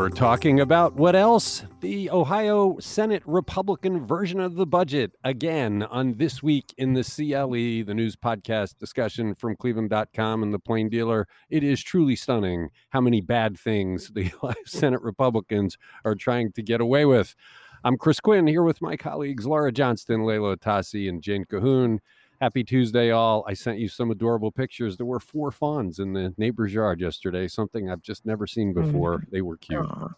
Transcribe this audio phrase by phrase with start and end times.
[0.00, 1.62] We're talking about what else?
[1.82, 7.84] The Ohio Senate Republican version of the budget again on This Week in the CLE,
[7.84, 11.28] the news podcast discussion from cleveland.com and the Plain Dealer.
[11.50, 14.32] It is truly stunning how many bad things the
[14.64, 17.36] Senate Republicans are trying to get away with.
[17.84, 21.98] I'm Chris Quinn here with my colleagues Laura Johnston, Leila Atassi, and Jane Kahoun.
[22.40, 23.44] Happy Tuesday, all.
[23.46, 24.96] I sent you some adorable pictures.
[24.96, 29.18] There were four fawns in the neighbor's yard yesterday, something I've just never seen before.
[29.18, 29.30] Mm.
[29.30, 29.80] They were cute.
[29.80, 30.14] Aww.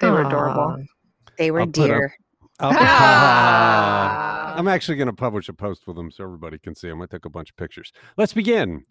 [0.00, 0.84] They were adorable.
[1.38, 2.14] They were dear.
[2.60, 2.76] I'm
[4.68, 7.00] actually going to publish a post with them so everybody can see them.
[7.00, 7.90] I took a bunch of pictures.
[8.18, 8.84] Let's begin.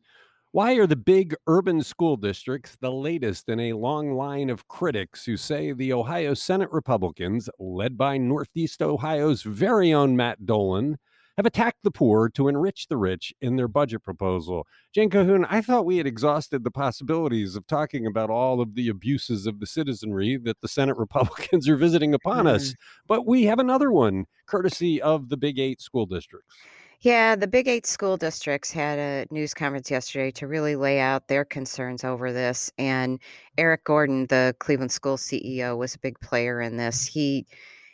[0.51, 5.23] Why are the big urban school districts the latest in a long line of critics
[5.23, 10.97] who say the Ohio Senate Republicans, led by Northeast Ohio's very own Matt Dolan,
[11.39, 14.67] have attacked the poor to enrich the rich in their budget proposal.
[14.93, 18.89] Jane Kahoun, I thought we had exhausted the possibilities of talking about all of the
[18.89, 22.49] abuses of the citizenry that the Senate Republicans are visiting upon mm.
[22.49, 22.75] us,
[23.07, 26.53] but we have another one courtesy of the Big Eight school districts.
[26.99, 31.29] Yeah, the Big Eight school districts had a news conference yesterday to really lay out
[31.29, 32.69] their concerns over this.
[32.77, 33.17] And
[33.57, 37.05] Eric Gordon, the Cleveland School CEO, was a big player in this.
[37.05, 37.45] He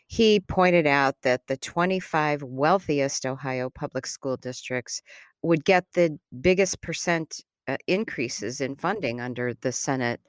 [0.07, 5.01] he pointed out that the 25 wealthiest Ohio public school districts
[5.41, 10.21] would get the biggest percent uh, increases in funding under the Senate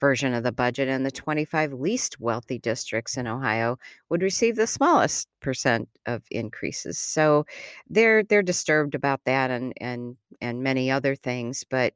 [0.00, 3.78] version of the budget, and the 25 least wealthy districts in Ohio
[4.10, 6.98] would receive the smallest percent of increases.
[6.98, 7.46] So
[7.88, 11.94] they're they're disturbed about that and and and many other things, but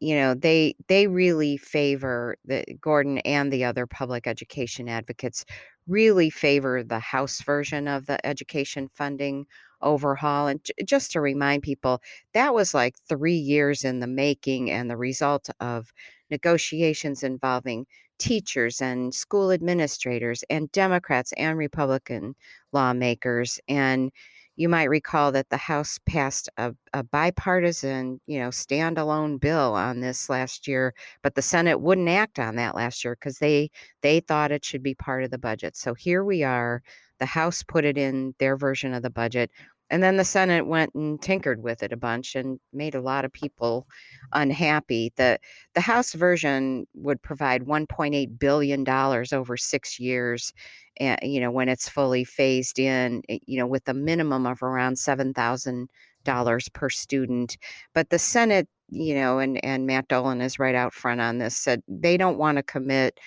[0.00, 5.44] you know they they really favor the Gordon and the other public education advocates
[5.86, 9.46] really favor the House version of the education funding
[9.82, 10.48] overhaul.
[10.48, 12.00] And j- just to remind people,
[12.34, 15.92] that was like three years in the making and the result of
[16.30, 17.86] negotiations involving
[18.18, 22.34] teachers and school administrators and Democrats and Republican
[22.72, 23.60] lawmakers.
[23.68, 24.10] And
[24.56, 30.00] you might recall that the House passed a, a, bipartisan, you know, standalone bill on
[30.00, 33.70] this last year, but the Senate wouldn't act on that last year because they
[34.02, 35.76] they thought it should be part of the budget.
[35.76, 36.82] So here we are.
[37.18, 39.50] The House put it in their version of the budget.
[39.90, 43.24] And then the Senate went and tinkered with it a bunch and made a lot
[43.24, 43.86] of people
[44.32, 45.12] unhappy.
[45.16, 45.38] The
[45.74, 50.52] the House version would provide 1.8 billion dollars over 6 years
[50.98, 54.62] and you know when it's fully phased in, eh, you know with a minimum of
[54.62, 57.56] around $7,000 per student.
[57.94, 61.56] But the Senate, you know, and and Matt Dolan is right out front on this
[61.56, 63.18] said they don't want to commit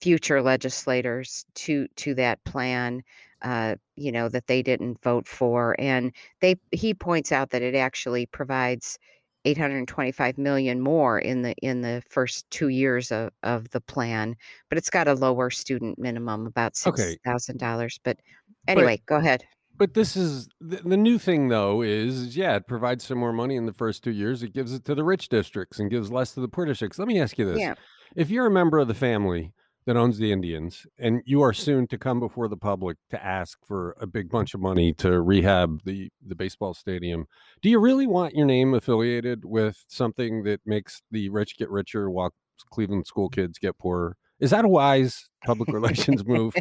[0.00, 3.02] future legislators to to that plan
[3.44, 7.74] uh, you know that they didn't vote for and they he points out that it
[7.74, 8.98] actually provides
[9.44, 14.34] 825 million more in the in the first two years of, of the plan
[14.70, 17.66] but it's got a lower student minimum about six thousand okay.
[17.66, 18.18] dollars but
[18.66, 19.44] anyway but, go ahead
[19.76, 23.56] but this is the, the, new thing though is yeah it provides some more money
[23.56, 26.32] in the first two years it gives it to the rich districts and gives less
[26.32, 27.74] to the poor districts let me ask you this yeah.
[28.16, 29.52] if you're a member of the family
[29.86, 33.58] that owns the Indians, and you are soon to come before the public to ask
[33.66, 37.26] for a big bunch of money to rehab the the baseball stadium.
[37.62, 42.10] Do you really want your name affiliated with something that makes the rich get richer
[42.10, 42.32] while
[42.70, 44.16] Cleveland school kids get poorer?
[44.44, 46.54] Is that a wise public relations move?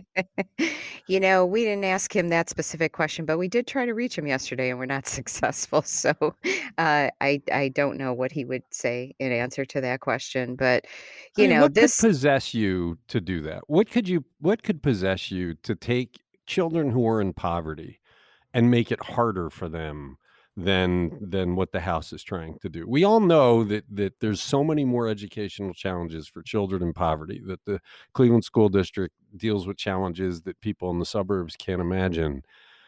[1.08, 4.18] you know, we didn't ask him that specific question, but we did try to reach
[4.18, 5.82] him yesterday, and we're not successful.
[5.82, 6.14] So
[6.78, 10.56] uh, I I don't know what he would say in answer to that question.
[10.56, 10.86] But
[11.36, 13.64] you I mean, know, what this could possess you to do that.
[13.68, 14.24] What could you?
[14.40, 18.00] What could possess you to take children who are in poverty
[18.54, 20.18] and make it harder for them
[20.56, 22.86] than than what the house is trying to do.
[22.88, 27.42] We all know that that there's so many more educational challenges for children in poverty
[27.48, 27.80] that the
[28.14, 32.44] Cleveland School District deals with challenges that people in the suburbs can't imagine.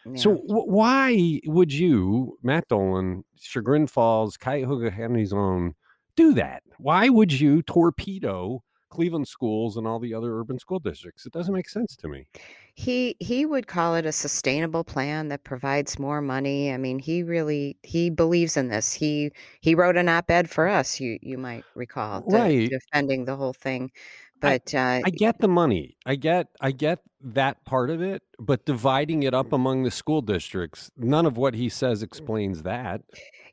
[0.05, 0.15] Yeah.
[0.15, 5.73] So w- why would you, Matt Dolan, Chagrin Falls, Cuyahoga County's own,
[6.15, 6.61] do that?
[6.77, 8.61] Why would you torpedo
[8.95, 11.25] Cleveland schools and all the other urban school districts?
[11.25, 12.27] It doesn't make sense to me.
[12.73, 16.71] He he would call it a sustainable plan that provides more money.
[16.73, 18.93] I mean, he really he believes in this.
[18.93, 19.31] He
[19.61, 20.99] he wrote an op-ed for us.
[20.99, 23.91] You you might recall, right, defending the whole thing.
[24.39, 25.97] But I, uh, I get the money.
[26.05, 30.21] I get I get that part of it, but dividing it up among the school
[30.21, 33.01] districts, none of what he says explains that.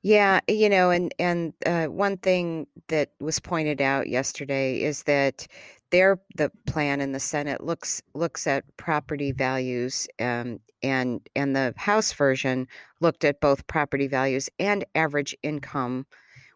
[0.03, 5.47] Yeah, you know, and and uh, one thing that was pointed out yesterday is that
[5.91, 11.73] their the plan in the Senate looks looks at property values, um, and and the
[11.77, 12.67] House version
[13.01, 16.07] looked at both property values and average income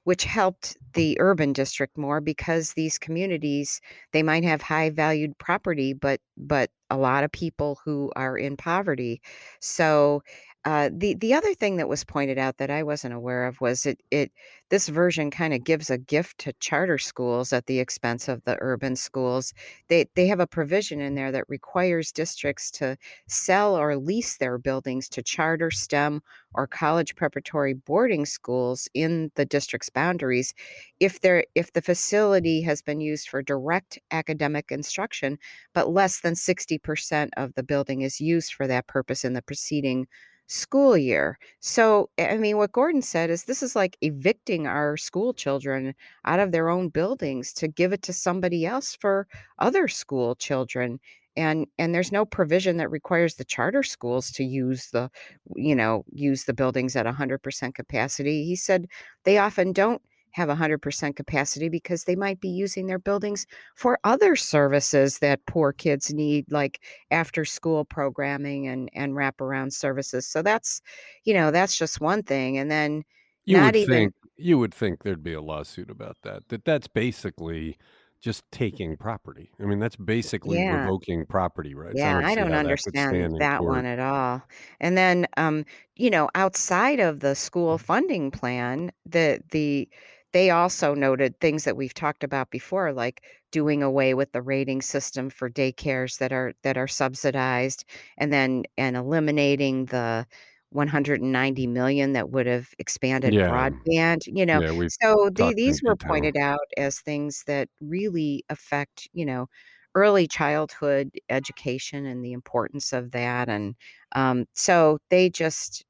[0.06, 3.81] which helped the urban district more because these communities
[4.12, 8.56] they might have high valued property but but a lot of people who are in
[8.56, 9.20] poverty.
[9.61, 10.23] So
[10.66, 13.86] uh, the the other thing that was pointed out that I wasn't aware of was
[13.86, 14.32] it it
[14.68, 18.58] this version kind of gives a gift to charter schools at the expense of the
[18.60, 19.54] urban schools.
[19.88, 22.96] They they have a provision in there that requires districts to
[23.28, 26.20] sell or lease their buildings to charter STEM
[26.54, 30.52] or college preparatory boarding schools in the district's boundaries
[31.00, 35.38] if there if the facility has been used for direct academic instruction
[35.74, 40.06] but less than 60% of the building is used for that purpose in the preceding
[40.46, 41.38] school year.
[41.60, 45.94] So, I mean, what Gordon said is this is like evicting our school children
[46.25, 49.26] out of their own buildings to give it to somebody else for
[49.58, 51.00] other school children.
[51.37, 55.10] And and there's no provision that requires the charter schools to use the
[55.54, 58.44] you know, use the buildings at 100% capacity.
[58.44, 58.87] He said
[59.25, 60.02] they often don't
[60.36, 65.72] have 100% capacity because they might be using their buildings for other services that poor
[65.72, 70.26] kids need like after school programming and and wraparound services.
[70.26, 70.82] So that's
[71.24, 72.58] you know that's just one thing.
[72.58, 73.02] And then
[73.46, 76.66] you not would even think you would think there'd be a lawsuit about that that
[76.66, 77.78] that's basically
[78.20, 79.50] just taking property.
[79.60, 80.82] I mean, that's basically yeah.
[80.82, 81.96] revoking property rights.
[81.96, 84.42] I yeah don't i don't how that understand that one at all.
[84.80, 89.88] And then um you know outside of the school funding plan the the
[90.32, 94.82] they also noted things that we've talked about before, like doing away with the rating
[94.82, 97.84] system for daycares that are that are subsidized,
[98.19, 100.26] and then and eliminating the
[100.70, 103.49] 190 million that would have expanded Yeah.
[103.49, 104.20] broadband.
[104.26, 104.70] You know, Yeah,
[105.02, 109.49] so the, these were pointed out as things that really affect, you know,
[109.94, 113.49] early childhood education and the importance of that.
[113.49, 113.75] And
[114.14, 115.84] um, so they just,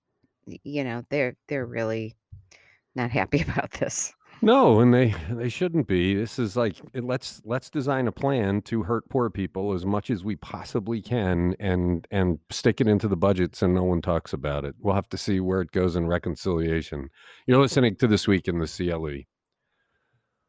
[0.47, 2.17] you know, they're they're really
[2.95, 4.15] not happy about this.
[4.43, 6.15] No, and they they shouldn't be.
[6.15, 10.25] This is like let's let's design a plan to hurt poor people as much as
[10.25, 14.65] we possibly can and and stick it into the budgets and no one talks about
[14.65, 14.75] it.
[14.79, 17.09] We'll have to see where it goes in reconciliation.
[17.47, 19.25] You're listening to this week in the CLE.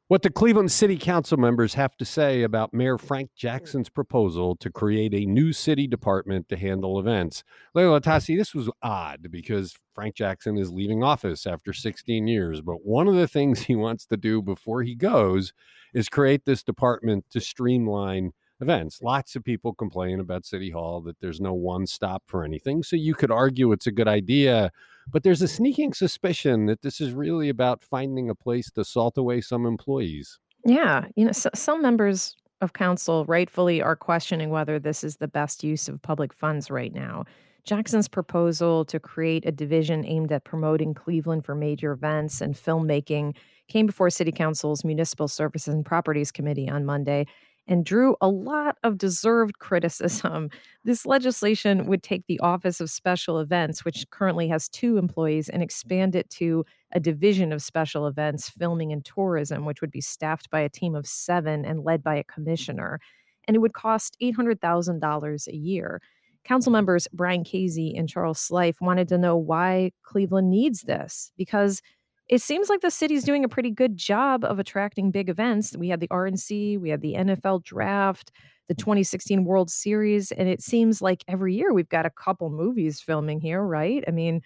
[0.09, 4.71] What the Cleveland City Council members have to say about Mayor Frank Jackson's proposal to
[4.71, 7.43] create a new city department to handle events.
[7.75, 12.61] Leila Atassi, this was odd because Frank Jackson is leaving office after 16 years.
[12.61, 15.51] But one of the things he wants to do before he goes
[15.93, 18.31] is create this department to streamline
[18.61, 19.01] events.
[19.01, 22.83] Lots of people complain about City Hall that there's no one stop for anything.
[22.83, 24.71] So you could argue it's a good idea.
[25.09, 29.17] But there's a sneaking suspicion that this is really about finding a place to salt
[29.17, 30.39] away some employees.
[30.65, 35.27] Yeah, you know, so, some members of council rightfully are questioning whether this is the
[35.27, 37.23] best use of public funds right now.
[37.63, 43.35] Jackson's proposal to create a division aimed at promoting Cleveland for major events and filmmaking
[43.67, 47.25] came before City Council's Municipal Services and Properties Committee on Monday
[47.67, 50.49] and drew a lot of deserved criticism.
[50.83, 55.61] This legislation would take the Office of Special Events, which currently has two employees, and
[55.61, 60.49] expand it to a division of special events, filming and tourism, which would be staffed
[60.49, 63.01] by a team of seven and led by a commissioner.
[63.49, 66.01] And it would cost $800,000 a year.
[66.45, 71.81] Council members Brian Kazy and Charles Slife wanted to know why Cleveland needs this because
[72.29, 75.75] it seems like the city's doing a pretty good job of attracting big events.
[75.77, 78.31] We had the RNC, we had the NFL draft,
[78.67, 78.79] the mm.
[78.79, 83.39] 2016 World Series, and it seems like every year we've got a couple movies filming
[83.39, 84.03] here, right?
[84.07, 84.41] I mean,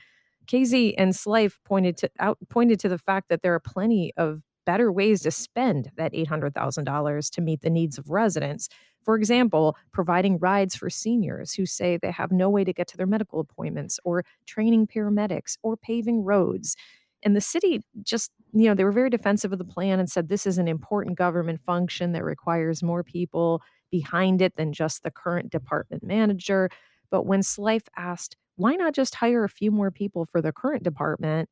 [0.45, 4.41] Kazy and Slife pointed to out pointed to the fact that there are plenty of
[4.65, 8.69] better ways to spend that $800,000 to meet the needs of residents.
[9.01, 12.97] For example, providing rides for seniors who say they have no way to get to
[12.97, 16.75] their medical appointments, or training paramedics, or paving roads.
[17.23, 20.27] And the city just, you know, they were very defensive of the plan and said
[20.27, 23.61] this is an important government function that requires more people
[23.91, 26.69] behind it than just the current department manager.
[27.09, 30.83] But when Slife asked why not just hire a few more people for the current
[30.83, 31.49] department?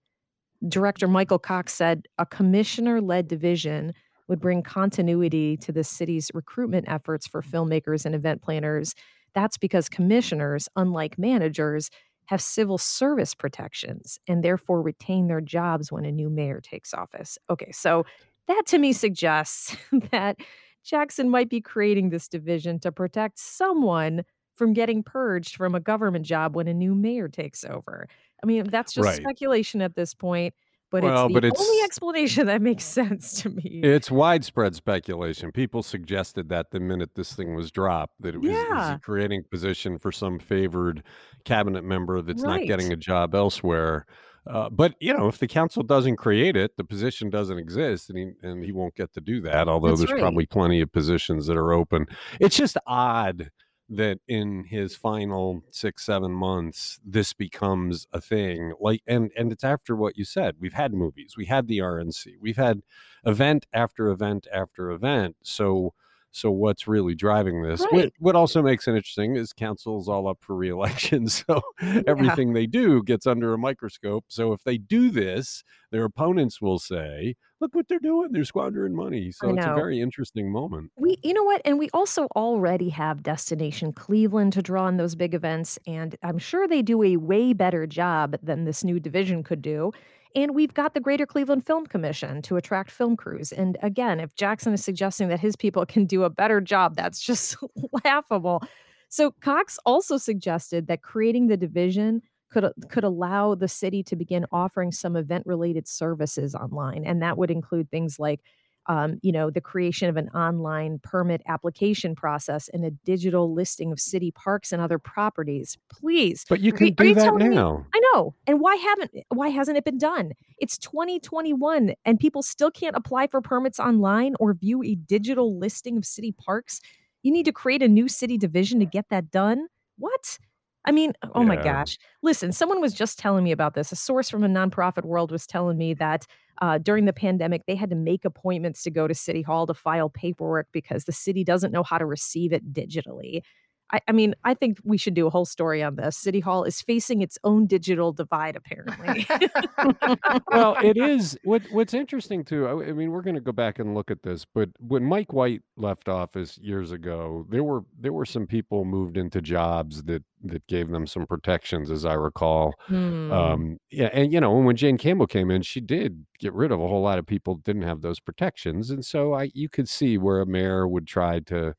[0.67, 3.93] Director Michael Cox said a commissioner led division
[4.27, 8.93] would bring continuity to the city's recruitment efforts for filmmakers and event planners.
[9.33, 11.89] That's because commissioners, unlike managers,
[12.29, 17.37] have civil service protections and therefore retain their jobs when a new mayor takes office.
[17.49, 18.05] Okay, so
[18.47, 19.75] that to me suggests
[20.11, 20.37] that
[20.83, 24.23] Jackson might be creating this division to protect someone
[24.55, 28.07] from getting purged from a government job when a new mayor takes over.
[28.43, 29.15] I mean, that's just Right.
[29.15, 30.53] speculation at this point,
[30.91, 33.81] but Well, it's the but it's- only explanation that makes sense to me.
[33.83, 35.51] It's widespread speculation.
[35.51, 38.93] People suggested that the minute this thing was dropped, that it was Yeah.
[38.93, 41.03] he creating position for some favored
[41.45, 44.05] cabinet member that's not getting a job elsewhere.
[44.47, 48.17] Uh, but you know, if the council doesn't create it, the position doesn't exist, and
[48.17, 49.67] he and he won't get to do that.
[49.67, 50.21] Although That's there's right.
[50.21, 52.07] probably plenty of positions that are open.
[52.39, 53.51] It's just odd
[53.89, 59.63] that in his final six seven months this becomes a thing like and and it's
[59.63, 62.81] after what you said we've had movies we had the rnc we've had
[63.25, 65.93] event after event after event so
[66.31, 68.13] so what's really driving this what, Right.
[68.19, 71.61] what also makes it interesting is council's all up for reelection so
[72.07, 76.77] everything they do gets under a microscope so if they do this their opponents will
[76.79, 81.17] say look what they're doing they're squandering money so it's a very interesting moment We,
[81.23, 81.61] you know what?
[81.65, 85.79] And we also already have Destination Cleveland to draw on those big events.
[85.87, 89.91] And I'm sure they do a way better job than this new division could do.
[90.35, 93.51] And we've got the Greater Cleveland Film Commission to attract film crews.
[93.51, 97.19] And again, if Jackson is suggesting that his people can do a better job, that's
[97.25, 97.57] just
[98.03, 98.61] laughable.
[99.09, 102.21] So Cox also suggested that creating the division
[102.51, 107.37] could could allow the city to begin offering some event related services online, and that
[107.37, 108.41] would include things like
[108.89, 113.91] um, you know, the creation of an online permit application process and a digital listing
[113.91, 115.77] of city parks and other properties.
[115.89, 116.43] Please.
[116.49, 118.33] but you can are do you that telling me- now I know.
[118.47, 120.31] And why haven't why hasn't it been done?
[120.57, 125.95] It's 2021 and people still can't apply for permits online or view a digital listing
[125.95, 126.81] of city parks.
[127.21, 129.67] You need to create a new city division to get that done?
[129.97, 130.39] What?
[130.85, 131.97] I mean, oh my gosh.
[132.23, 133.91] Listen, someone was just telling me about this.
[133.91, 136.25] A source from a nonprofit world was telling me that
[136.61, 139.73] uh, during the pandemic, they had to make appointments to go to City Hall to
[139.73, 143.41] file paperwork because the city doesn't know how to receive it digitally.
[143.91, 146.17] I, I mean, I think we should do a whole story on this.
[146.17, 149.27] City Hall is facing its own digital divide, apparently.
[150.51, 152.67] well, it is what what's interesting too.
[152.67, 155.33] I, I mean, we're going to go back and look at this, but when Mike
[155.33, 160.23] White left office years ago, there were there were some people moved into jobs that
[160.43, 162.73] that gave them some protections, as I recall.
[162.87, 163.31] Hmm.
[163.31, 166.79] Um, yeah, and you know, when Jane Campbell came in, she did get rid of
[166.79, 169.89] a whole lot of people that didn't have those protections, and so I you could
[169.89, 171.75] see where a mayor would try to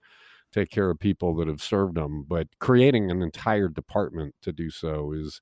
[0.53, 4.71] take care of people that have served them, but creating an entire department to do
[4.71, 5.41] so is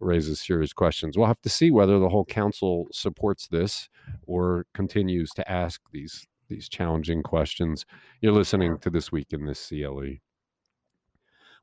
[0.00, 1.16] raises serious questions.
[1.16, 3.88] We'll have to see whether the whole council supports this
[4.26, 7.86] or continues to ask these these challenging questions.
[8.20, 10.18] You're listening to this week in this CLE.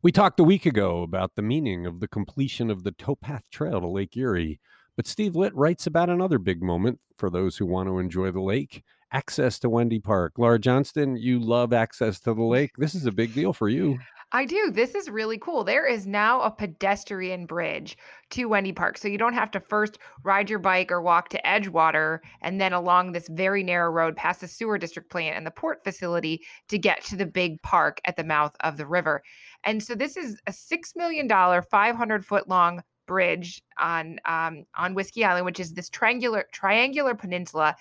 [0.02, 3.80] We talked a week ago about the meaning of the completion of the towpath trail
[3.80, 4.60] to Lake Erie,
[4.96, 8.42] but Steve Litt writes about another big moment for those who want to enjoy the
[8.42, 10.34] lake access to Wendy Park.
[10.38, 12.72] Laura Johnston, you love access to the lake.
[12.78, 14.00] This is a big deal for you.
[14.34, 14.72] I do.
[14.72, 15.66] This is really cool.
[15.66, 17.98] There is now a pedestrian bridge
[18.30, 18.98] to Wendy Park.
[18.98, 22.72] So you don't have to first ride your bike or walk to Edgewater and then
[22.72, 26.78] along this very narrow road past the sewer district plant and the port facility to
[26.78, 29.22] get to the big park at the mouth of the river.
[29.66, 35.26] And so this is a $6 million, 500 foot long bridge on um, on Whiskey
[35.26, 37.76] Island, which is this triangular triangular peninsula.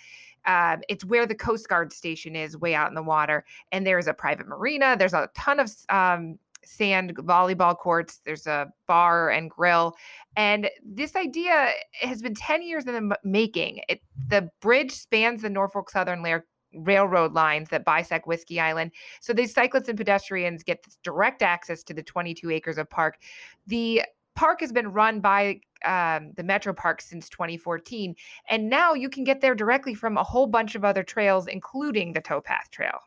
[0.44, 3.44] Uh, it's where the Coast Guard station is, way out in the water.
[3.72, 4.96] And there's a private marina.
[4.98, 8.20] There's a ton of um, sand volleyball courts.
[8.24, 9.96] There's a bar and grill.
[10.36, 11.70] And this idea
[12.00, 13.80] has been 10 years in the making.
[13.88, 18.92] It, the bridge spans the Norfolk Southern Lair railroad lines that bisect Whiskey Island.
[19.20, 23.18] So these cyclists and pedestrians get direct access to the 22 acres of park.
[23.66, 24.02] The
[24.34, 28.14] park has been run by um, the Metro Park since 2014,
[28.48, 32.12] and now you can get there directly from a whole bunch of other trails, including
[32.12, 32.98] the Towpath Trail.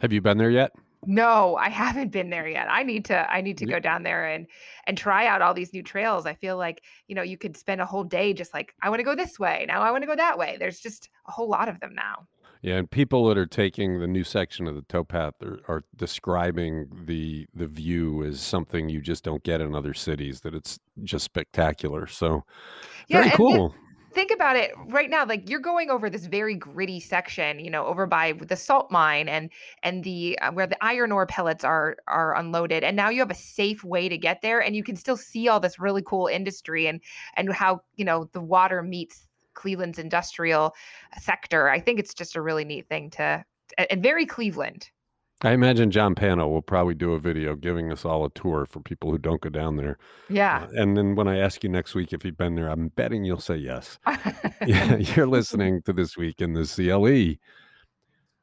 [0.00, 0.72] Have you been there yet?
[1.06, 2.66] No, I haven't been there yet.
[2.68, 4.46] I need to I need to go down there and
[4.86, 6.26] and try out all these new trails.
[6.26, 8.98] I feel like, you know, you could spend a whole day just like I want
[8.98, 9.64] to go this way.
[9.68, 10.56] Now I want to go that way.
[10.58, 12.26] There's just a whole lot of them now.
[12.62, 16.88] Yeah, and people that are taking the new section of the towpath are, are describing
[17.04, 20.40] the the view as something you just don't get in other cities.
[20.40, 22.06] That it's just spectacular.
[22.06, 22.44] So
[23.08, 23.74] Yeah, very cool.
[24.14, 27.84] think about it right now like you're going over this very gritty section you know
[27.86, 29.50] over by the salt mine and
[29.82, 33.30] and the uh, where the iron ore pellets are are unloaded and now you have
[33.30, 36.26] a safe way to get there and you can still see all this really cool
[36.26, 37.00] industry and
[37.36, 39.27] and how you know the water meets
[39.58, 40.72] cleveland's industrial
[41.20, 43.44] sector i think it's just a really neat thing to
[43.90, 44.88] and very cleveland
[45.42, 48.80] I imagine John Pano will probably do a video giving us all a tour for
[48.80, 49.96] people who don't go down there.
[50.28, 50.66] Yeah.
[50.66, 53.24] Uh, and then when I ask you next week if you've been there, I'm betting
[53.24, 54.00] you'll say yes.
[54.66, 57.38] yeah, you're listening to This Week in the CLE.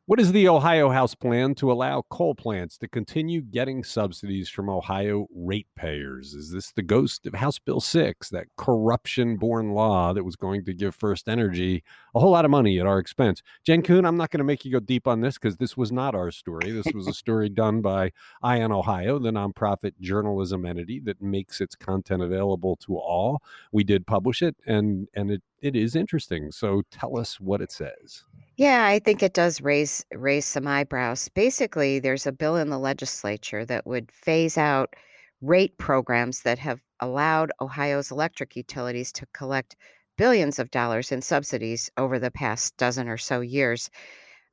[0.07, 4.69] What is the Ohio House plan to allow coal plants to continue getting subsidies from
[4.69, 6.35] Ohio ratepayers?
[6.35, 10.63] Is this the ghost of House Bill 6, that corruption born law that was going
[10.65, 11.83] to give First Energy
[12.13, 13.41] a whole lot of money at our expense?
[13.65, 15.91] Jen Kuhn, I'm not going to make you go deep on this because this was
[15.91, 16.69] not our story.
[16.69, 18.11] This was a story done by
[18.43, 23.41] Eye on Ohio, the nonprofit journalism entity that makes its content available to all.
[23.71, 26.51] We did publish it, and, and it, it is interesting.
[26.51, 28.23] So tell us what it says.
[28.57, 31.27] Yeah, I think it does raise raise some eyebrows.
[31.29, 34.95] Basically, there's a bill in the legislature that would phase out
[35.41, 39.75] rate programs that have allowed Ohio's electric utilities to collect
[40.17, 43.89] billions of dollars in subsidies over the past dozen or so years.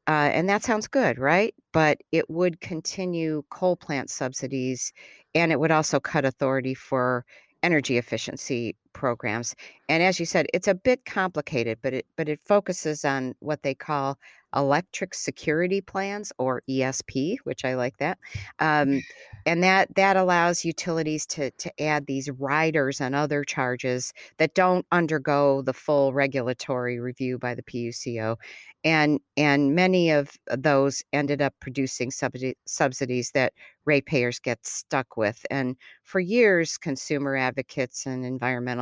[0.08, 1.54] Uh, and that sounds good, right?
[1.72, 4.92] But it would continue coal plant subsidies
[5.34, 7.24] and it would also cut authority for
[7.62, 9.54] energy efficiency programs.
[9.88, 13.62] And as you said, it's a bit complicated, but it but it focuses on what
[13.62, 14.18] they call
[14.54, 18.18] electric security plans or ESP, which I like that.
[18.58, 19.02] Um,
[19.46, 24.86] and that that allows utilities to to add these riders and other charges that don't
[24.92, 28.36] undergo the full regulatory review by the PUCO.
[28.84, 33.52] And and many of those ended up producing subsidy, subsidies that
[33.84, 35.44] ratepayers get stuck with.
[35.50, 38.81] And for years, consumer advocates and environmental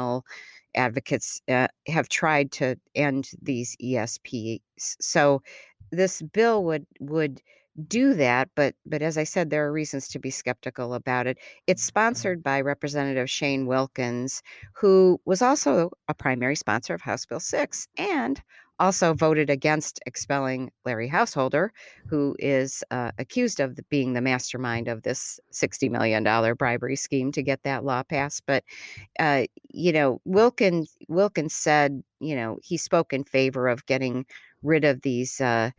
[0.74, 4.60] advocates uh, have tried to end these ESPs.
[4.78, 5.42] So
[5.90, 7.40] this bill would would
[7.86, 11.38] do that but but as i said there are reasons to be skeptical about it
[11.66, 11.88] it's mm-hmm.
[11.88, 14.42] sponsored by representative shane wilkins
[14.74, 18.42] who was also a primary sponsor of house bill 6 and
[18.80, 21.72] also voted against expelling Larry Householder,
[22.08, 26.24] who is uh, accused of being the mastermind of this $60 million
[26.56, 28.42] bribery scheme to get that law passed.
[28.46, 28.64] But,
[29.18, 34.26] uh, you know, Wilkins, Wilkins said, you know, he spoke in favor of getting
[34.62, 35.40] rid of these.
[35.40, 35.70] Uh,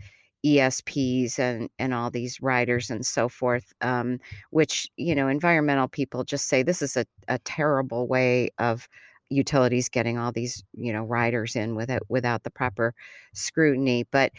[0.44, 6.24] ESPs and and all these riders and so forth, um, which you know environmental people
[6.24, 8.88] just say this is a, a terrible way of
[9.32, 12.94] utilities getting all these you know riders in without without the proper
[13.34, 14.32] scrutiny but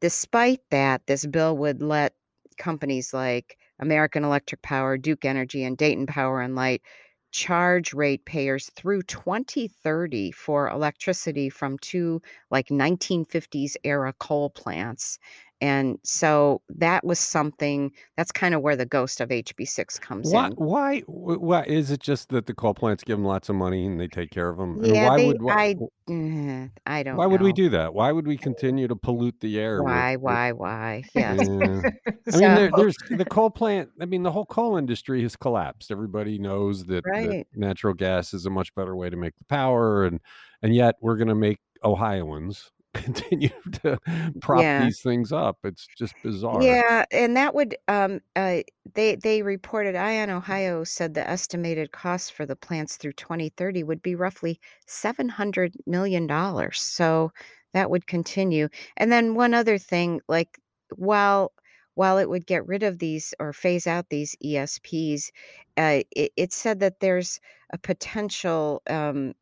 [0.00, 2.14] despite that this bill would let
[2.58, 6.82] companies like American Electric Power, Duke Energy and Dayton Power and Light
[7.30, 15.18] charge ratepayers through 2030 for electricity from two like 1950s era coal plants
[15.60, 20.46] and so that was something that's kind of where the ghost of HB6 comes why,
[20.46, 20.52] in.
[20.52, 21.00] Why?
[21.00, 24.06] Why is it just that the coal plants give them lots of money and they
[24.06, 24.84] take care of them?
[24.84, 25.76] Yeah, why they, would why, I,
[26.08, 27.16] mm, I don't.
[27.16, 27.92] Why would we do that?
[27.92, 29.82] Why would we continue to pollute the air?
[29.82, 30.14] Why?
[30.14, 30.52] with, Why?
[30.52, 31.02] Why?
[31.14, 31.48] Yes.
[31.48, 31.82] Yeah.
[32.32, 33.90] I mean, there, there's the coal plant.
[34.00, 35.90] I mean, the whole coal industry has collapsed.
[35.90, 40.04] Everybody knows that, that natural gas is a much better way to make the power,
[40.04, 40.20] and
[40.62, 42.70] and yet we're going to make Ohioans
[43.04, 43.50] continue
[43.82, 43.98] to
[44.40, 44.76] prop Yeah.
[44.76, 45.58] these things up.
[45.64, 46.80] It's just bizarre.
[46.86, 48.62] Yeah, and that would um uh
[48.94, 53.82] they they reported Eye on Ohio said the estimated cost for the plants through 2030
[53.82, 56.80] would be roughly 700 million dollars.
[56.80, 57.32] So
[57.74, 58.68] that would continue.
[58.96, 60.58] And then one other thing like
[60.96, 61.52] while
[61.94, 65.30] while it would get rid of these or phase out these ESPs,
[65.76, 67.40] uh, it, it said that there's
[67.72, 69.34] a potential um,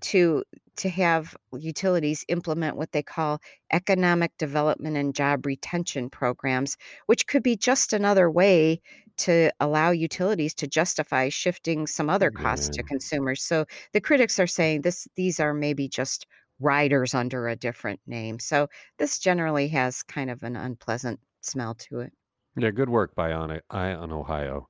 [0.00, 0.44] to
[0.76, 3.40] to have utilities implement what they call
[3.72, 8.80] economic development and job retention programs, which could be just another way
[9.18, 13.42] to allow utilities to justify shifting some other costs to consumers.
[13.42, 16.26] So the critics are saying this these are maybe just
[16.60, 18.38] riders under a different name.
[18.38, 22.12] So this generally has kind of an unpleasant smell to it.
[22.56, 24.68] Yeah, good work by on Eye on Ohio.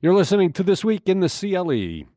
[0.00, 2.08] You're listening to This Week in the CLE.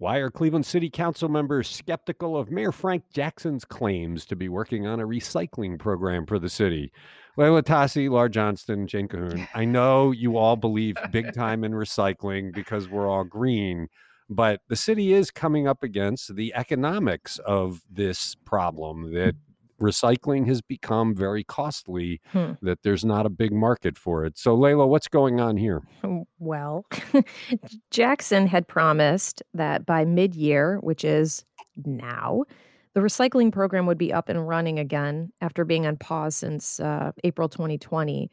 [0.00, 4.86] Why are Cleveland City Council members skeptical of Mayor Frank Jackson's claims to be working
[4.86, 6.90] on a recycling program for the city?
[7.36, 12.50] Leila Atassi, Laura Johnston, Jane Kahoun, I know you all believe big time in recycling
[12.54, 13.88] because we're all green,
[14.30, 19.34] but the city is coming up against the economics of this problem that
[19.80, 22.52] recycling has become very costly, Hmm.
[22.62, 24.38] that there's not a big market for it.
[24.38, 25.82] So, Leila, what's going on here?
[26.04, 26.84] Mm, Well,
[27.90, 31.44] Jackson had promised that by mid year, which is
[31.84, 32.44] now,
[32.94, 37.12] The recycling program would be up and running again after being on pause since uh,
[37.22, 38.28] April 2020.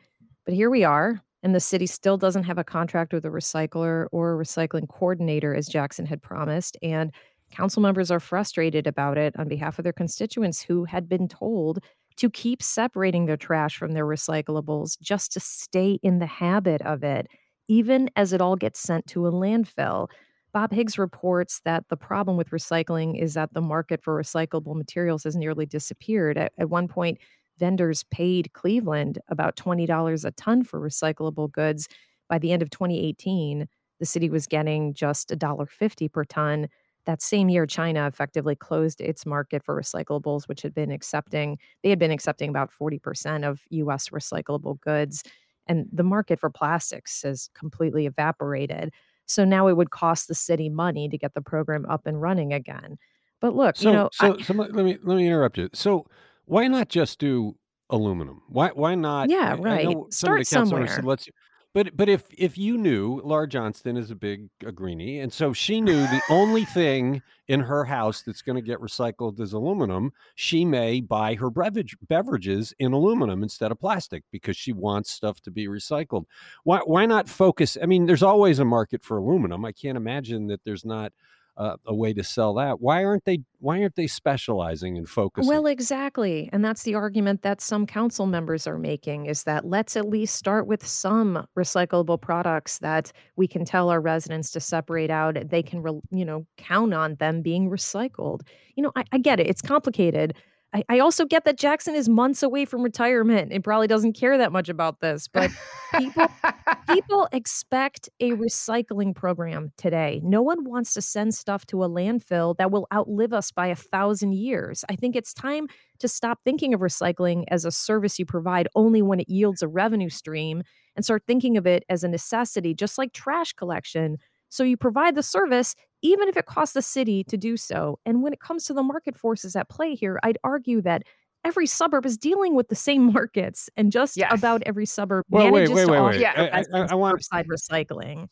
[0.46, 4.08] But here we are, and the city still doesn't have a contract with a recycler
[4.12, 6.76] or a recycling coordinator as Jackson had promised.
[6.82, 7.14] And
[7.52, 11.80] council members are frustrated about it on behalf of their constituents who had been told
[12.18, 17.04] to keep separating their trash from their recyclables just to stay in the habit of
[17.04, 17.28] it,
[17.68, 20.08] even as it all gets sent to a landfill.
[20.54, 25.24] Bob Higgs reports that the problem with recycling is that the market for recyclable materials
[25.24, 26.38] has nearly disappeared.
[26.38, 27.20] At, at one point,
[27.60, 31.88] vendors paid Cleveland about $20 a ton for recyclable goods.
[32.30, 33.68] By the end of 2018,
[34.00, 36.68] the city was getting just $1.50 per ton.
[37.08, 41.90] That same year, China effectively closed its market for recyclables, which had been accepting, they
[41.90, 45.24] had been accepting about 40% of US recyclable goods.
[45.68, 48.94] And the market for plastics has completely evaporated.
[49.26, 52.52] So now it would cost the city money to get the program up and running
[52.52, 52.98] again.
[53.40, 55.70] But look, So, you know, I, so, so let me let me interrupt you.
[55.74, 56.08] So,
[56.46, 57.56] why not just do
[57.90, 58.42] aluminum?
[58.50, 59.30] Why why not?
[59.30, 59.86] yeah, right.
[59.86, 61.02] know some of the Start council said somewhere.
[61.04, 61.30] let's,
[61.78, 65.54] but but if if you knew Laura Johnston is a big uh, greenie, and so
[65.54, 70.12] she knew the only thing in her house that's going to get recycled is aluminum,
[70.34, 75.40] she may buy her beverage beverages in aluminum instead of plastic because she wants stuff
[75.42, 76.26] to be recycled.
[76.64, 77.78] Why why not focus?
[77.80, 79.64] I mean, there's always a market for aluminum.
[79.64, 81.14] I can't imagine that there's not
[81.58, 82.80] uh, a way to sell that.
[82.80, 85.50] Why aren't they why aren't they specializing and focusing?
[85.50, 86.50] Well, exactly.
[86.54, 90.36] And that's the argument that some council members are making is that let's at least
[90.36, 95.38] start with some recyclable products that we can tell our residents to separate out.
[95.50, 98.42] They can, re- you know, count on them being recycled.
[98.76, 99.48] You know, I, I get it.
[99.48, 100.36] It's complicated.
[100.74, 104.38] I, I also get that Jackson is months away from retirement and probably doesn't care
[104.38, 105.50] that much about this, but
[105.98, 106.28] people
[106.90, 110.20] people expect a recycling program today.
[110.24, 113.76] No one wants to send stuff to a landfill that will outlive us by a
[113.76, 114.84] thousand years.
[114.90, 115.68] I think it's time
[116.00, 119.68] to stop thinking of recycling as a service you provide only when it yields a
[119.68, 120.64] revenue stream
[120.96, 124.18] and start thinking of it as a necessity, just like trash collection.
[124.50, 128.00] So you provide the service, even if it costs the city to do so.
[128.06, 131.04] And when it comes to the market forces at play here, I'd argue that
[131.44, 134.32] every suburb is dealing with the same markets, and just Yes.
[134.34, 136.22] about every suburb Well, wait, manages wait, to wait, offer wait.
[136.22, 136.50] Yeah.
[136.54, 138.28] I, I, I want curbside recycling.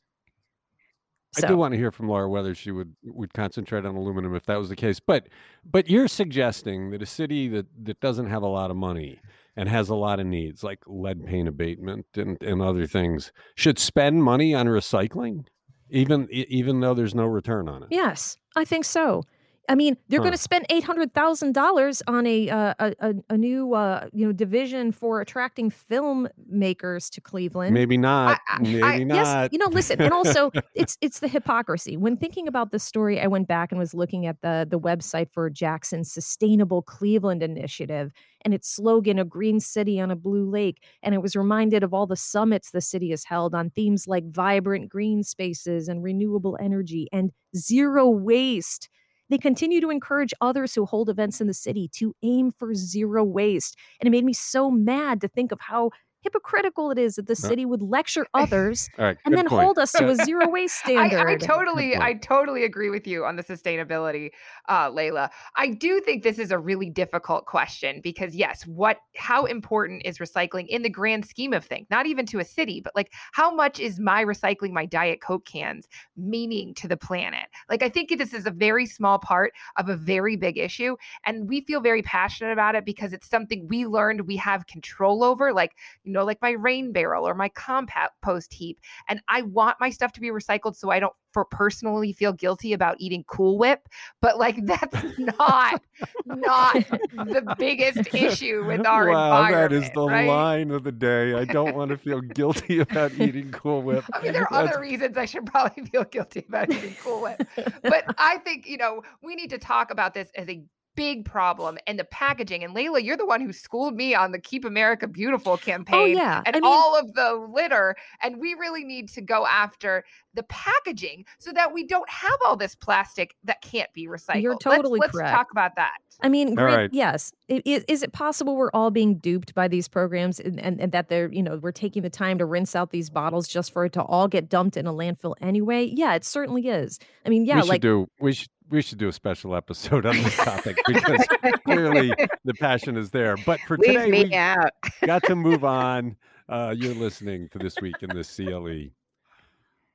[1.38, 4.36] I So do want to hear from Laura whether she would would concentrate on aluminum
[4.36, 5.01] if that was the case.
[5.01, 5.28] But
[5.65, 9.19] but you're suggesting that a city that that doesn't have a lot of money
[9.58, 13.78] and has a lot of needs like lead paint abatement and, and other things should
[13.78, 15.45] spend money on recycling
[15.89, 17.89] even even though there's no return on it.
[17.91, 19.23] Yes, I think so.
[19.67, 20.25] I mean, they're Huh.
[20.25, 24.25] going to spend eight hundred thousand dollars on a, uh, a a new uh, you
[24.25, 27.73] know division for attracting filmmakers to Cleveland.
[27.73, 28.39] Maybe not.
[28.47, 29.15] I- maybe I- not.
[29.15, 31.97] Yes, you know, listen, and also it's it's the hypocrisy.
[31.97, 35.32] When thinking about this story, I went back and was looking at the the website
[35.32, 38.12] for Jackson's Sustainable Cleveland Initiative
[38.43, 41.93] and its slogan, "A green city on a blue lake." And I was reminded of
[41.93, 46.58] all the summits the city has held on themes like vibrant green spaces and renewable
[46.62, 48.89] energy and zero waste.
[49.29, 53.23] They continue to encourage others who hold events in the city to aim for zero
[53.23, 53.77] waste.
[53.99, 55.91] And it made me so mad to think of how
[56.25, 59.17] hypocritical it is that the city would lecture others All right.
[59.25, 59.63] and then point.
[59.63, 61.27] hold us to a zero waste standard.
[61.27, 64.31] I totally, I totally agree with you on the sustainability,
[64.67, 65.29] uh, Leila.
[65.55, 70.17] I do think this is a really difficult question because yes, what, how important is
[70.17, 71.85] recycling in the grand scheme of things?
[71.91, 75.45] Not even to a city, but like how much is my recycling my Diet Coke
[75.45, 77.47] cans meaning to the planet?
[77.69, 81.47] Like I think this is a very small part of a very big issue, and
[81.47, 85.53] we feel very passionate about it because it's something we learned we have control over.
[85.53, 89.89] Like you know, like my rain barrel or my compost heap and I want my
[89.89, 93.89] stuff to be recycled so I don't for personally feel guilty about eating Cool Whip,
[94.21, 95.82] but like that's not
[96.25, 100.28] not the biggest issue with our wow, that is the right?
[100.28, 101.34] line of the day.
[101.34, 104.06] I don't want to feel guilty about eating Cool Whip.
[104.13, 107.21] I mean, there are That's other reasons I should probably feel guilty about eating Cool
[107.21, 107.45] Whip,
[107.84, 110.63] but I think you know we need to talk about this as a
[110.95, 112.63] big problem and the packaging.
[112.63, 115.99] And Leila, you're the one who schooled me on the Keep America Beautiful oh, campaign
[115.99, 117.95] oh yeah, and I mean, all of the litter.
[118.21, 120.03] And we really need to go after
[120.34, 124.41] the packaging so that we don't have all this plastic that can't be recycled.
[124.41, 125.27] You're totally let's, correct.
[125.27, 125.97] Let's talk about that.
[126.21, 126.89] I mean, All grant- right.
[126.93, 127.31] yes.
[127.49, 130.91] I- i- Is, it possible we're all being duped by these programs and, and, and
[130.91, 133.86] that they're, you know, we're taking the time to rinse out these bottles just for
[133.86, 135.91] it to all get dumped in a landfill anyway?
[135.93, 136.99] Yeah, it certainly is.
[137.25, 140.06] I mean, yeah, we should like do we should we should do a special episode
[140.06, 141.25] on this topic because
[141.65, 143.38] clearly the passion is there.
[143.45, 144.71] But for Leave today, we out.
[145.06, 146.15] got to move on.
[146.47, 148.91] Uh, you're listening to this week in the CLE.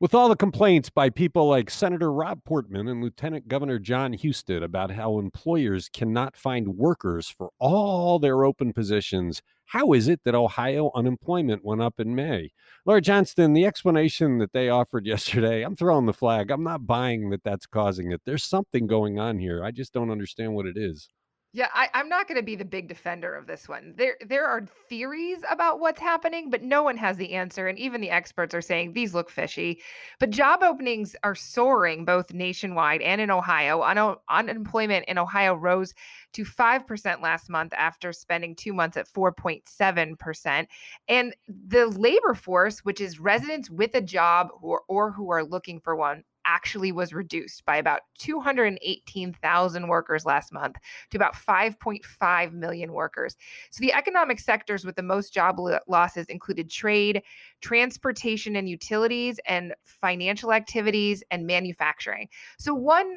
[0.01, 4.63] With all the complaints by people like Senator Rob Portman and Lieutenant Governor John Husted
[4.63, 10.35] about how employers cannot find workers for all their open positions, how is it that
[10.35, 12.51] Ohio unemployment went up in May?
[12.87, 16.51] Laura Johnston, the explanation that they offered yesterday, I'm throwing the flag.
[16.51, 18.23] I'm not buying that that's causing it.
[18.25, 19.63] There's something going on here.
[19.63, 21.11] I just don't understand what it is.
[21.53, 23.95] Yeah, I, I'm not going to be the big defender of this one.
[23.97, 27.67] There, there are theories about what's happening, but no one has the answer.
[27.67, 29.81] And even the experts are saying these look fishy.
[30.21, 33.83] But job openings are soaring both nationwide and in Ohio.
[33.83, 35.93] Un- unemployment in Ohio rose
[36.35, 40.67] to 5% last month after spending two months at 4.7%.
[41.09, 45.81] And the labor force, which is residents with a job or, or who are looking
[45.81, 50.77] for one, actually was reduced by about 218,000 workers last month
[51.11, 53.37] to about 5.5 million workers.
[53.71, 57.23] So the economic sectors with the most job losses included trade,
[57.61, 62.29] transportation and utilities, and financial activities and manufacturing.
[62.59, 63.17] So one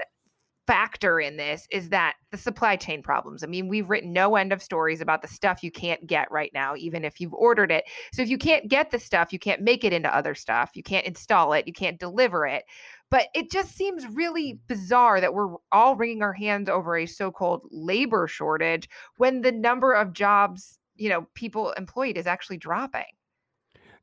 [0.65, 3.43] factor in this is that the supply chain problems.
[3.43, 6.51] I mean, we've written no end of stories about the stuff you can't get right
[6.53, 7.83] now, even if you've ordered it.
[8.13, 10.71] So if you can't get the stuff, you can't make it into other stuff.
[10.73, 12.63] You can't install it, you can't deliver it.
[13.13, 17.61] But it just seems really bizarre that we're all wringing our hands over a so-called
[17.69, 23.03] labor shortage when the number of jobs, you know, people employed is actually dropping.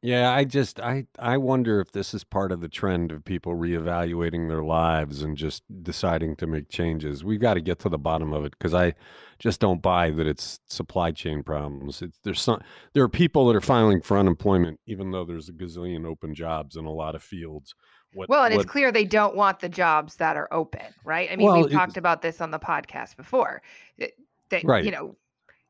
[0.00, 3.54] Yeah, I just I I wonder if this is part of the trend of people
[3.56, 7.24] reevaluating their lives and just deciding to make changes.
[7.24, 8.94] We've got to get to the bottom of it because I
[9.40, 12.00] just don't buy that it's supply chain problems.
[12.00, 12.62] It's, there's some
[12.94, 16.76] there are people that are filing for unemployment even though there's a gazillion open jobs
[16.76, 17.74] in a lot of fields.
[18.12, 21.30] What, well, and what, it's clear they don't want the jobs that are open, right?
[21.30, 23.62] I mean, well, we've talked about this on the podcast before.
[24.00, 24.08] Eh,
[24.50, 24.84] that right.
[24.84, 25.14] you know,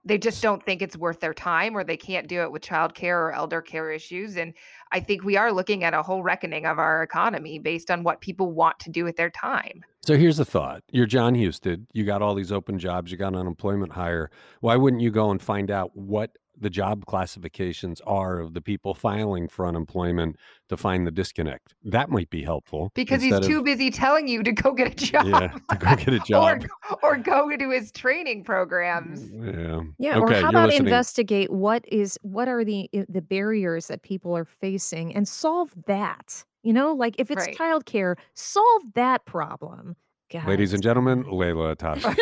[0.04, 3.16] they just don't think it's worth their time or they can't do it with childcare
[3.16, 4.54] or elder care issues and
[4.92, 8.20] i think we are looking at a whole reckoning of our economy based on what
[8.20, 12.04] people want to do with their time so here's a thought you're John husted you
[12.04, 15.70] got all these open jobs you got unemployment higher why wouldn't you go and find
[15.70, 20.36] out what the job classifications are of the people filing for unemployment
[20.68, 21.74] to find the disconnect.
[21.84, 22.92] That might be helpful.
[22.94, 25.26] Because he's too of, busy telling you to go get a job.
[25.26, 26.64] Yeah, to go get a job.
[26.90, 29.24] or, or go to his training programs.
[29.32, 29.80] Yeah.
[29.98, 30.18] Yeah.
[30.18, 30.86] Okay, or how about listening.
[30.86, 36.44] investigate what is what are the the barriers that people are facing and solve that.
[36.62, 37.56] You know, like if it's right.
[37.56, 39.96] childcare, solve that problem.
[40.30, 40.46] God.
[40.46, 42.16] Ladies and gentlemen, Leila Atassi.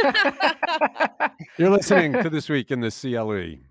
[1.59, 3.68] You're listening to This Week in the CLE.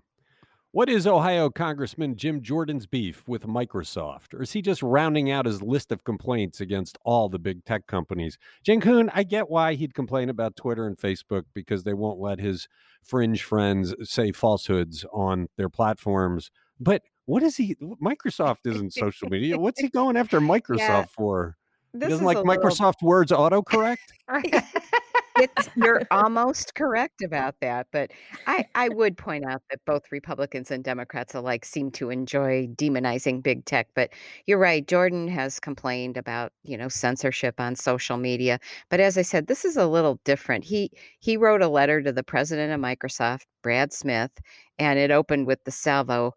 [0.72, 4.34] What is Ohio Congressman Jim Jordan's beef with Microsoft?
[4.34, 7.86] Or is he just rounding out his list of complaints against all the big tech
[7.86, 8.36] companies?
[8.64, 12.38] Jen Kuhn, I get why he'd complain about Twitter and Facebook because they won't let
[12.38, 12.68] his
[13.02, 16.50] fringe friends say falsehoods on their platforms.
[16.78, 17.74] But what is he?
[17.80, 19.56] Microsoft isn't social media.
[19.56, 21.56] What's he going after Microsoft yeah, for?
[21.94, 23.08] He doesn't like Microsoft little...
[23.08, 23.96] Words autocorrect?
[25.38, 28.10] it's you're almost correct about that, but
[28.46, 33.42] I I would point out that both Republicans and Democrats alike seem to enjoy demonizing
[33.42, 33.88] big tech.
[33.94, 34.10] But
[34.46, 38.58] you're right, Jordan has complained about you know censorship on social media.
[38.90, 40.64] But as I said, this is a little different.
[40.64, 44.32] He he wrote a letter to the president of Microsoft, Brad Smith,
[44.78, 46.34] and it opened with the salvo.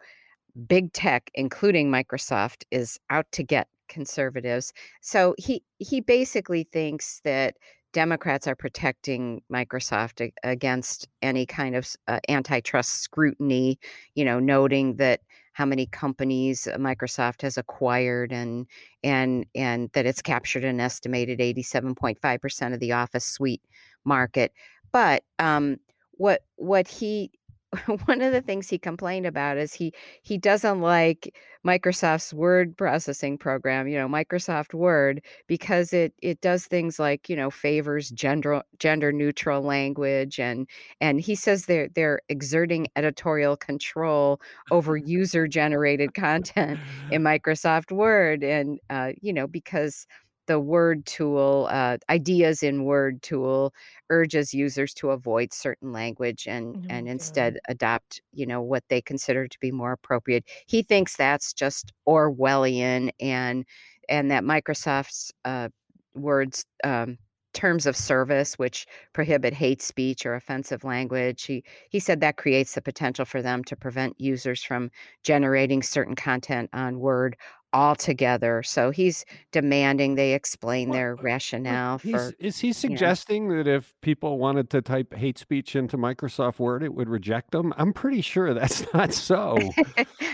[0.68, 4.74] Big tech, including Microsoft, is out to get conservatives.
[5.02, 7.56] So he he basically thinks that
[7.94, 13.80] Democrats are protecting Microsoft against any kind of uh, antitrust scrutiny,
[14.16, 15.22] you know, noting that
[15.54, 18.66] how many companies uh, Microsoft has acquired and
[19.04, 23.62] and and that it's captured an estimated 87.5% of the office suite
[24.06, 24.54] market.
[24.92, 25.78] But um,
[26.14, 27.32] what what he
[28.06, 31.34] one of the things he complained about is he he doesn't like
[31.66, 37.36] Microsoft's word processing program, you know, Microsoft Word, because it it does things like you
[37.36, 40.68] know favors gender gender neutral language and
[41.00, 46.80] and he says they're they're exerting editorial control over user generated content
[47.10, 50.08] in Microsoft Word, and uh, you know because
[50.48, 53.74] the word tool uh, ideas in word tool
[54.10, 59.02] urges users to avoid certain language and oh and instead adopt you know what they
[59.02, 60.46] consider to be more appropriate.
[60.68, 63.66] He thinks that's just orwellian and
[64.10, 65.70] and that microsoft's uh,
[66.16, 67.18] words um,
[67.54, 72.76] terms of service which prohibit hate speech or offensive language he he said that creates
[72.76, 74.90] the potential for them to prevent users from
[75.24, 77.36] generating certain content on word
[77.74, 78.64] altogether.
[78.64, 82.34] So he's demanding they explain their uh, uh, rationale for.
[82.40, 86.60] Is he suggesting you know, that if people wanted to type hate speech into Microsoft
[86.60, 87.74] Word, it would reject them?
[87.78, 89.58] I'm pretty sure that's not so.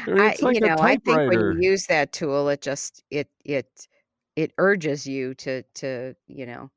[0.07, 3.87] I, like you know, I think when you use that tool, it just it it
[4.35, 6.71] it urges you to to you know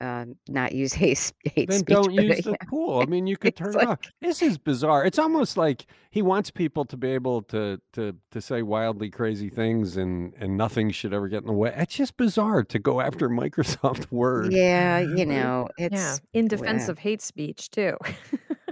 [0.00, 1.94] um, not use hate hate then speech.
[1.94, 3.00] don't but, use the yeah, pool.
[3.00, 3.98] I mean, you could it's turn it off.
[4.20, 5.04] This is bizarre.
[5.04, 9.48] It's almost like he wants people to be able to to to say wildly crazy
[9.50, 11.72] things, and and nothing should ever get in the way.
[11.76, 14.52] It's just bizarre to go after Microsoft Word.
[14.52, 15.28] yeah, you Right?
[15.28, 16.90] know, Yeah, it's in defense yeah.
[16.92, 17.96] of hate speech too.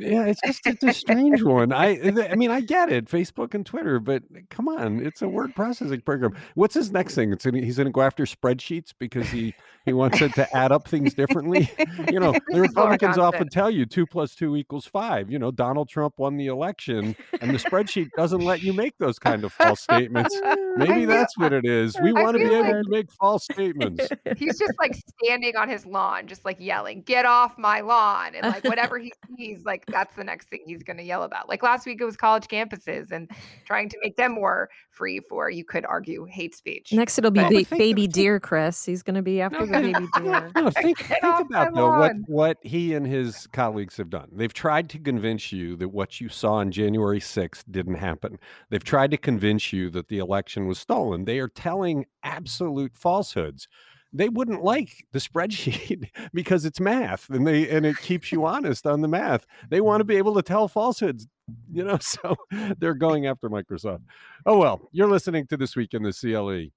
[0.00, 1.72] Yeah, it's just it's a strange one.
[1.72, 5.54] I I mean, I get it, Facebook and Twitter, but come on, it's a word
[5.54, 6.36] processing program.
[6.54, 7.32] What's his next thing?
[7.32, 10.72] It's gonna, he's going to go after spreadsheets because he he wants it to add
[10.72, 11.70] up things differently.
[12.12, 15.30] You know, the This is Laura Republicans often tell you two plus two equals five.
[15.30, 19.18] You know, Donald Trump won the election, and the spreadsheet doesn't let you make those
[19.18, 20.38] kind of false statements.
[20.76, 21.96] Maybe that's what it is.
[22.00, 24.08] We want to be able like to make false statements.
[24.36, 28.46] he's just like standing on his lawn, just like yelling, "Get off my lawn!" And
[28.46, 31.48] like whatever he sees, like that's the next thing he's going to yell about.
[31.48, 33.30] Like last week, it was college campuses and
[33.64, 36.92] trying to make them more free for, you could argue, hate speech.
[36.92, 38.84] Next, it'll be But But ba- baby of think deer, Chris.
[38.84, 40.50] He's going to be after the baby deer.
[40.54, 44.28] No, think think about though what what he and his colleagues have done.
[44.32, 48.38] They've tried to convince you that what you saw on January 6th didn't happen.
[48.70, 51.24] They've tried to convince you that the election was stolen.
[51.24, 53.68] They are telling absolute falsehoods.
[54.12, 58.86] They wouldn't like the spreadsheet because it's math and they and it keeps you honest
[58.86, 59.46] on the math.
[59.68, 61.26] They want to be able to tell falsehoods,
[61.72, 62.36] you know, so
[62.78, 64.02] they're going after Microsoft.
[64.46, 66.72] Oh well, you're listening to this week in the CLE.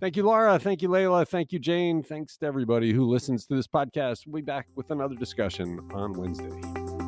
[0.00, 0.58] Thank you, Laura.
[0.58, 1.26] Thank you, Leila.
[1.26, 2.02] Thank you, Jane.
[2.02, 4.26] Thanks to everybody who listens to this podcast.
[4.26, 6.99] We'll be back with another discussion on Wednesday.